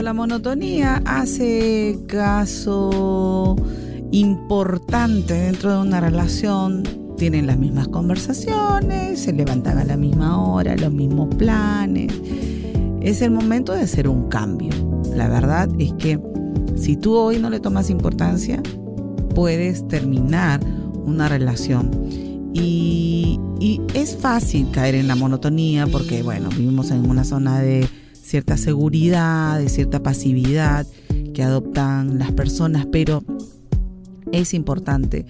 La 0.00 0.14
monotonía 0.14 1.02
hace 1.04 1.98
caso 2.06 3.56
importante 4.10 5.34
dentro 5.34 5.72
de 5.72 5.78
una 5.78 6.00
relación, 6.00 6.82
tienen 7.16 7.46
las 7.46 7.58
mismas 7.58 7.88
conversaciones, 7.88 9.20
se 9.20 9.32
levantan 9.32 9.78
a 9.78 9.84
la 9.84 9.96
misma 9.96 10.42
hora, 10.42 10.76
los 10.76 10.92
mismos 10.92 11.34
planes. 11.36 12.12
Es 13.00 13.22
el 13.22 13.32
momento 13.32 13.74
de 13.74 13.82
hacer 13.82 14.08
un 14.08 14.28
cambio. 14.28 14.70
La 15.14 15.28
verdad 15.28 15.68
es 15.78 15.92
que 15.94 16.18
si 16.74 16.96
tú 16.96 17.14
hoy 17.14 17.38
no 17.38 17.48
le 17.48 17.60
tomas 17.60 17.88
importancia, 17.88 18.62
puedes 19.34 19.86
terminar 19.88 20.60
una 21.04 21.28
relación. 21.28 21.90
Y, 22.54 23.38
y 23.60 23.80
es 23.94 24.16
fácil 24.16 24.70
caer 24.72 24.94
en 24.96 25.06
la 25.06 25.16
monotonía 25.16 25.86
porque, 25.86 26.22
bueno, 26.22 26.48
vivimos 26.48 26.90
en 26.90 27.08
una 27.08 27.24
zona 27.24 27.60
de 27.60 27.86
cierta 28.32 28.56
seguridad, 28.56 29.58
de 29.58 29.68
cierta 29.68 30.02
pasividad 30.02 30.86
que 31.34 31.42
adoptan 31.42 32.18
las 32.18 32.32
personas, 32.32 32.86
pero 32.90 33.22
es 34.32 34.54
importante 34.54 35.26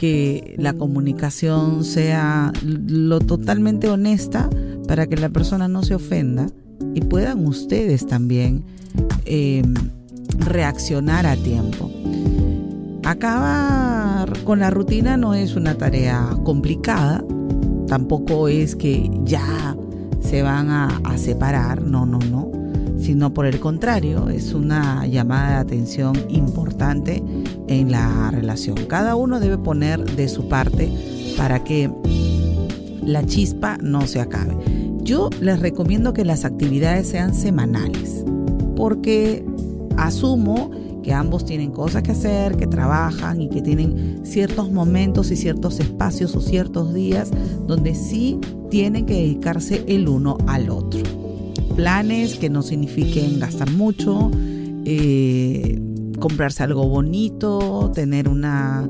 que 0.00 0.54
la 0.56 0.72
comunicación 0.72 1.84
sea 1.84 2.54
lo 2.64 3.20
totalmente 3.20 3.90
honesta 3.90 4.48
para 4.88 5.06
que 5.06 5.18
la 5.18 5.28
persona 5.28 5.68
no 5.68 5.82
se 5.82 5.96
ofenda 5.96 6.46
y 6.94 7.02
puedan 7.02 7.46
ustedes 7.46 8.06
también 8.06 8.64
eh, 9.26 9.62
reaccionar 10.38 11.26
a 11.26 11.36
tiempo. 11.36 11.90
Acabar 13.04 14.32
con 14.44 14.60
la 14.60 14.70
rutina 14.70 15.18
no 15.18 15.34
es 15.34 15.56
una 15.56 15.76
tarea 15.76 16.34
complicada, 16.42 17.22
tampoco 17.86 18.48
es 18.48 18.74
que 18.74 19.10
ya 19.24 19.75
se 20.28 20.42
van 20.42 20.70
a, 20.70 21.00
separar, 21.16 21.82
no, 21.82 22.04
no, 22.04 22.18
no, 22.18 22.50
sino 22.98 23.32
por 23.32 23.46
el 23.46 23.60
contrario, 23.60 24.28
es 24.28 24.52
una 24.52 25.06
llamada 25.06 25.50
de 25.50 25.56
atención 25.56 26.16
importante 26.28 27.22
en 27.68 27.92
la 27.92 28.30
relación. 28.32 28.76
Cada 28.88 29.14
uno 29.14 29.38
debe 29.38 29.56
poner 29.56 30.04
de 30.16 30.28
su 30.28 30.48
parte 30.48 30.90
para 31.36 31.62
que 31.62 31.90
la 33.02 33.24
chispa 33.24 33.78
no 33.80 34.06
se 34.06 34.20
acabe. 34.20 34.56
Yo 35.02 35.30
les 35.40 35.60
recomiendo 35.60 36.12
que 36.12 36.24
las 36.24 36.44
actividades 36.44 37.08
sean 37.08 37.32
semanales, 37.32 38.24
porque 38.74 39.46
asumo 39.96 40.70
que 41.06 41.14
ambos 41.14 41.44
tienen 41.44 41.70
cosas 41.70 42.02
que 42.02 42.10
hacer, 42.10 42.56
que 42.56 42.66
trabajan 42.66 43.40
y 43.40 43.48
que 43.48 43.62
tienen 43.62 44.22
ciertos 44.24 44.72
momentos 44.72 45.30
y 45.30 45.36
ciertos 45.36 45.78
espacios 45.78 46.34
o 46.34 46.40
ciertos 46.40 46.92
días 46.92 47.30
donde 47.64 47.94
sí 47.94 48.40
tienen 48.70 49.06
que 49.06 49.14
dedicarse 49.14 49.84
el 49.86 50.08
uno 50.08 50.36
al 50.48 50.68
otro. 50.68 51.04
Planes 51.76 52.34
que 52.38 52.50
no 52.50 52.60
signifiquen 52.60 53.38
gastar 53.38 53.70
mucho, 53.70 54.32
eh, 54.84 55.80
comprarse 56.18 56.64
algo 56.64 56.88
bonito, 56.88 57.92
tener 57.94 58.28
una 58.28 58.88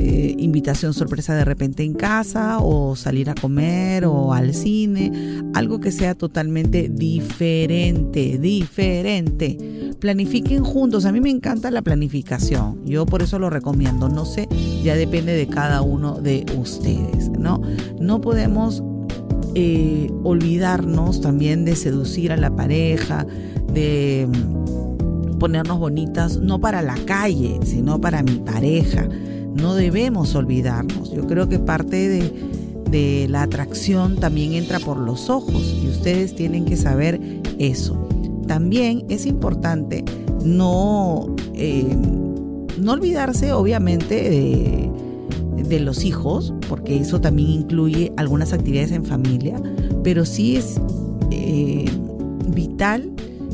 eh, 0.00 0.36
invitación 0.38 0.94
sorpresa 0.94 1.34
de 1.34 1.44
repente 1.44 1.82
en 1.82 1.92
casa 1.92 2.58
o 2.60 2.94
salir 2.94 3.30
a 3.30 3.34
comer 3.34 4.04
o 4.04 4.32
al 4.32 4.54
cine, 4.54 5.42
algo 5.54 5.80
que 5.80 5.90
sea 5.90 6.14
totalmente 6.14 6.88
diferente, 6.88 8.38
diferente. 8.38 9.58
Planifiquen 9.98 10.62
juntos, 10.62 11.04
a 11.04 11.10
mí 11.10 11.20
me 11.20 11.30
encanta 11.30 11.72
la 11.72 11.82
planificación, 11.82 12.84
yo 12.84 13.06
por 13.06 13.22
eso 13.22 13.40
lo 13.40 13.50
recomiendo, 13.50 14.08
no 14.08 14.24
sé, 14.24 14.48
ya 14.84 14.94
depende 14.94 15.32
de 15.32 15.48
cada 15.48 15.82
uno 15.82 16.20
de 16.20 16.46
ustedes, 16.56 17.30
¿no? 17.30 17.60
No 18.00 18.20
podemos 18.20 18.84
eh, 19.56 20.08
olvidarnos 20.22 21.20
también 21.20 21.64
de 21.64 21.74
seducir 21.74 22.30
a 22.30 22.36
la 22.36 22.54
pareja, 22.54 23.26
de 23.72 24.28
ponernos 25.40 25.80
bonitas, 25.80 26.36
no 26.36 26.60
para 26.60 26.82
la 26.82 26.94
calle, 27.04 27.58
sino 27.64 28.00
para 28.00 28.22
mi 28.22 28.36
pareja 28.36 29.08
no 29.54 29.74
debemos 29.74 30.34
olvidarnos. 30.34 31.12
Yo 31.12 31.26
creo 31.26 31.48
que 31.48 31.58
parte 31.58 32.08
de, 32.08 33.26
la 33.28 33.42
atracción 33.42 34.16
también 34.16 34.54
entra 34.54 34.80
por 34.80 34.96
los 34.96 35.28
ojos 35.28 35.76
y 35.82 35.88
ustedes 35.88 36.34
tienen 36.34 36.64
que 36.64 36.76
saber 36.76 37.20
eso. 37.58 38.08
También 38.46 39.04
es 39.10 39.26
importante 39.26 40.04
no, 40.42 41.36
eh, 41.52 41.94
no 42.78 42.92
olvidarse 42.92 43.52
obviamente 43.52 44.88
de, 45.68 45.80
los 45.80 46.02
hijos, 46.02 46.54
porque 46.66 46.96
eso 46.96 47.20
también 47.20 47.50
incluye 47.50 48.10
algunas 48.16 48.54
actividades 48.54 48.90
en 48.90 49.04
familia, 49.04 49.60
pero 50.02 50.24
sí 50.24 50.56
es 50.56 50.80
eh, 51.30 51.84
vital 52.48 53.12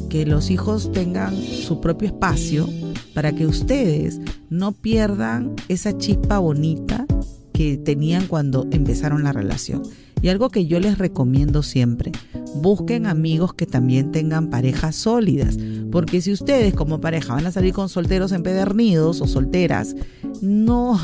que 0.08 0.24
los 0.24 0.48
hijos 0.48 0.92
tengan 0.92 1.34
su 1.34 1.80
propio 1.80 2.06
espacio 2.06 2.68
para 3.14 3.32
que 3.32 3.46
ustedes 3.46 4.20
no 4.50 4.72
pierdan 4.72 5.54
esa 5.68 5.96
chispa 5.96 6.38
bonita 6.38 7.06
que 7.52 7.76
tenían 7.78 8.26
cuando 8.26 8.66
empezaron 8.72 9.22
la 9.22 9.32
relación. 9.32 9.82
Y 10.20 10.28
algo 10.28 10.48
que 10.48 10.66
yo 10.66 10.80
les 10.80 10.98
recomiendo 10.98 11.62
siempre, 11.62 12.10
busquen 12.54 13.06
amigos 13.06 13.52
que 13.52 13.66
también 13.66 14.10
tengan 14.10 14.48
parejas 14.48 14.96
sólidas, 14.96 15.58
porque 15.92 16.22
si 16.22 16.32
ustedes 16.32 16.72
como 16.72 17.00
pareja 17.00 17.34
van 17.34 17.46
a 17.46 17.52
salir 17.52 17.74
con 17.74 17.88
solteros 17.88 18.32
empedernidos 18.32 19.20
o 19.20 19.26
solteras, 19.26 19.94
no, 20.40 20.98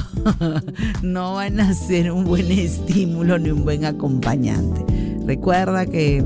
no 1.02 1.34
van 1.34 1.60
a 1.60 1.74
ser 1.74 2.12
un 2.12 2.24
buen 2.24 2.50
estímulo 2.50 3.38
ni 3.38 3.50
un 3.50 3.62
buen 3.62 3.84
acompañante. 3.84 4.84
Recuerda 5.26 5.84
que 5.84 6.24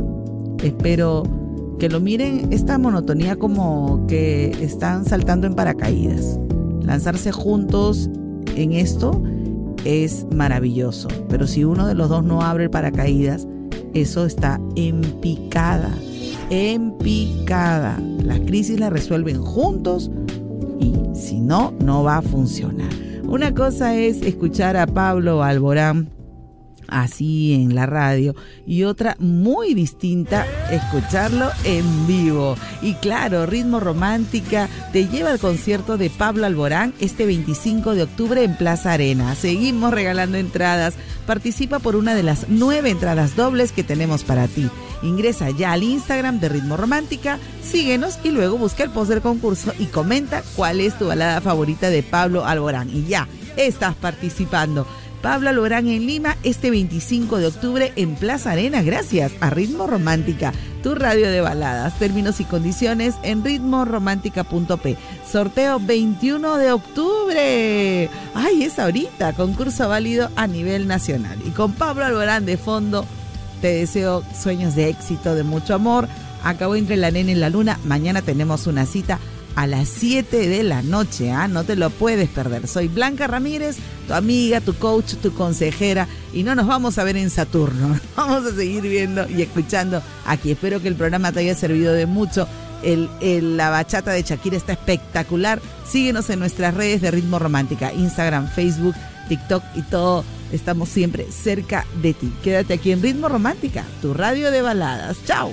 espero 0.63 1.44
que 1.79 1.89
lo 1.89 2.01
miren 2.01 2.53
esta 2.53 2.79
monotonía 2.79 3.37
como 3.37 4.07
que 4.07 4.51
están 4.61 5.05
saltando 5.05 5.47
en 5.47 5.55
paracaídas. 5.55 6.39
Lanzarse 6.83 7.33
juntos 7.33 8.11
en 8.57 8.73
esto 8.73 9.23
es 9.85 10.27
maravilloso, 10.35 11.09
pero 11.29 11.47
si 11.47 11.65
uno 11.65 11.87
de 11.87 11.95
los 11.95 12.09
dos 12.09 12.25
no 12.25 12.43
abre 12.43 12.65
el 12.65 12.71
paracaídas, 12.71 13.47
eso 13.93 14.27
está 14.27 14.61
en 14.77 15.01
picada, 15.21 15.91
en 16.51 16.97
picada. 16.99 17.99
Las 18.23 18.41
crisis 18.41 18.81
las 18.81 18.93
resuelven 18.93 19.41
juntos 19.43 20.11
y 20.81 20.95
si 21.15 21.41
no, 21.41 21.73
no 21.81 22.03
va 22.03 22.19
a 22.19 22.23
funcionar. 22.23 22.91
Una 23.27 23.55
cosa 23.55 23.97
es 23.97 24.23
escuchar 24.23 24.77
a 24.77 24.87
Pablo 24.87 25.43
Alborán 25.43 26.14
así 26.89 27.55
en 27.55 27.75
la 27.75 27.87
radio 27.87 28.35
y 28.67 28.85
otra 28.85 29.17
muy 29.19 29.75
distinta 29.75 30.47
escucharlo 30.71 31.51
en 31.65 32.07
vivo. 32.07 32.57
Y 32.83 32.95
claro, 32.95 33.47
Ritmo 33.47 33.81
Romántica 33.81 34.69
te 34.93 35.09
lleva 35.09 35.31
al 35.31 35.39
concierto 35.39 35.97
de 35.97 36.11
Pablo 36.11 36.47
Alborán 36.47 36.95
este 37.01 37.27
25 37.27 37.95
de 37.95 38.03
octubre 38.03 38.43
en 38.43 38.57
Plaza 38.57 38.93
Arena. 38.93 39.35
Seguimos 39.35 39.93
regalando 39.93 40.39
entradas. 40.39 40.95
Participa 41.27 41.79
por 41.79 41.97
una 41.97 42.15
de 42.15 42.23
las 42.23 42.47
nueve 42.49 42.91
entradas 42.91 43.37
dobles 43.37 43.73
que 43.73 43.83
tenemos 43.83 44.25
para 44.25 44.47
ti. 44.47 44.69
Ingresa 45.03 45.51
ya 45.51 45.73
al 45.73 45.83
Instagram 45.83 46.41
de 46.41 46.49
Ritmo 46.49 46.77
Romántica, 46.77 47.39
síguenos 47.63 48.19
y 48.25 48.31
luego 48.31 48.57
busca 48.57 48.85
el 48.85 48.91
post 48.91 49.11
del 49.11 49.21
concurso 49.21 49.73
y 49.79 49.87
comenta 49.87 50.43
cuál 50.57 50.81
es 50.81 50.99
tu 50.99 51.07
balada 51.07 51.41
favorita 51.41 51.91
de 51.91 52.03
Pablo 52.03 52.47
Alborán. 52.47 52.89
Y 52.91 53.05
ya, 53.05 53.29
estás 53.57 53.95
participando. 53.95 54.87
Pablo 55.25 55.49
Alborán 55.49 55.89
en 55.89 56.07
Lima 56.07 56.37
este 56.43 56.71
25 56.71 57.39
de 57.39 57.47
octubre 57.47 57.95
en 57.97 58.15
Plaza 58.15 58.51
Arena, 58.51 58.83
gracias 58.83 59.33
a 59.41 59.49
Ritmo 59.49 59.87
Romántica, 59.87 60.53
tu 60.83 60.95
radio 60.95 61.31
de 61.31 61.41
baladas. 61.41 61.99
Términos 61.99 62.41
y 62.41 62.45
condiciones 62.45 63.15
en 63.23 63.43
ritmoromántica.p. 63.43 64.99
Sorteo 65.27 65.81
21 65.81 66.59
de 66.59 66.73
octubre. 66.73 68.11
Ay, 68.35 68.65
es 68.65 68.79
ahorita, 68.79 69.33
concurso 69.33 69.89
válido 69.89 70.29
a 70.37 70.47
nivel 70.47 70.87
nacional. 70.87 71.39
Y 71.47 71.53
con 71.53 71.73
Pablo 71.73 72.05
Alborán 72.05 72.45
de 72.45 72.59
fondo, 72.59 73.07
te 73.63 73.69
deseo 73.69 74.23
sueños 74.39 74.75
de 74.75 74.91
éxito, 74.91 75.35
de 75.35 75.43
mucho 75.43 75.75
amor. 75.75 76.07
Acabó 76.43 76.77
entre 76.77 76.99
la 76.99 77.11
nena 77.11 77.31
y 77.31 77.37
la 77.37 77.49
luna. 77.49 77.81
Mañana 77.85 78.21
tenemos 78.21 78.67
una 78.67 78.85
cita 78.85 79.19
a 79.57 79.67
las 79.67 79.89
7 79.89 80.49
de 80.49 80.63
la 80.63 80.83
noche. 80.83 81.31
¿ah? 81.31 81.49
No 81.49 81.65
te 81.65 81.77
lo 81.77 81.91
puedes 81.91 82.29
perder. 82.29 82.67
Soy 82.67 82.89
Blanca 82.89 83.27
Ramírez, 83.27 83.77
tu 84.07 84.15
amiga, 84.15 84.61
tu 84.61 84.75
coach, 84.75 85.15
tu 85.15 85.33
consejera. 85.35 86.09
Y 86.33 86.43
no 86.43 86.55
nos 86.55 86.67
vamos 86.67 86.99
a 86.99 87.05
ver 87.05 87.17
en 87.17 87.31
Saturno. 87.31 87.99
Vamos 88.17 88.45
a 88.45 88.55
seguir 88.55 88.83
viendo 88.83 89.29
y 89.29 89.43
escuchando 89.43 90.03
aquí. 90.27 90.51
Espero 90.51 90.81
que 90.83 90.89
el 90.89 90.97
programa 90.97 91.33
te 91.33 91.41
haya 91.41 91.55
servido 91.55 91.93
de 91.93 92.07
mucho. 92.07 92.49
El, 92.83 93.09
la 93.57 93.71
bachata 93.71 94.11
de 94.11 94.23
Shakira 94.23 94.57
está 94.57 94.73
espectacular. 94.73 95.61
Síguenos 95.87 96.29
en 96.29 96.39
nuestras 96.39 96.75
redes 96.75 97.01
de 97.01 97.11
Ritmo 97.11 97.39
Romántica, 97.39 97.93
Instagram, 97.93 98.49
Facebook, 98.49 98.95
TikTok 99.29 99.63
y 99.75 99.83
todo. 99.83 100.25
Estamos 100.53 100.89
siempre 100.89 101.27
cerca 101.31 101.87
de 102.03 102.13
ti. 102.15 102.33
Quédate 102.43 102.75
aquí 102.75 102.93
en 102.93 103.03
Ritmo 103.03 103.29
Romántica, 103.29 103.85
tu 104.03 104.13
radio 104.13 104.51
de 104.51 104.61
baladas. 104.61 105.17
Chao. 105.25 105.53